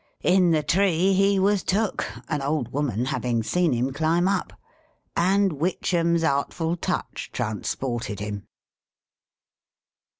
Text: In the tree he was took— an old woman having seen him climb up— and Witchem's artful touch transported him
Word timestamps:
In 0.23 0.49
the 0.49 0.63
tree 0.63 1.13
he 1.13 1.37
was 1.37 1.61
took— 1.61 2.07
an 2.27 2.41
old 2.41 2.73
woman 2.73 3.05
having 3.05 3.43
seen 3.43 3.71
him 3.71 3.93
climb 3.93 4.27
up— 4.27 4.51
and 5.15 5.51
Witchem's 5.51 6.23
artful 6.23 6.75
touch 6.75 7.29
transported 7.31 8.19
him 8.19 8.47